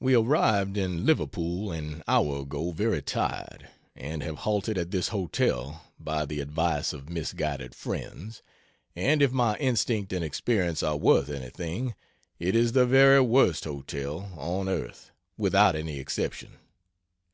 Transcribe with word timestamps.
We 0.00 0.14
arrived 0.14 0.76
in 0.76 1.06
Liverpool 1.06 1.72
an 1.72 2.02
hour 2.06 2.40
ago 2.42 2.72
very 2.72 3.00
tired, 3.00 3.68
and 3.96 4.22
have 4.22 4.40
halted 4.44 4.76
at 4.76 4.90
this 4.90 5.08
hotel 5.08 5.82
(by 5.98 6.26
the 6.26 6.40
advice 6.42 6.92
of 6.92 7.08
misguided 7.08 7.74
friends) 7.74 8.42
and 8.94 9.22
if 9.22 9.32
my 9.32 9.56
instinct 9.56 10.12
and 10.12 10.22
experience 10.22 10.82
are 10.82 10.98
worth 10.98 11.30
anything, 11.30 11.94
it 12.38 12.54
is 12.54 12.72
the 12.72 12.84
very 12.84 13.22
worst 13.22 13.64
hotel 13.64 14.30
on 14.36 14.68
earth, 14.68 15.10
without 15.38 15.74
any 15.74 15.98
exception. 15.98 16.58